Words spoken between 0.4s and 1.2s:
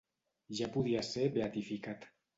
Ja podia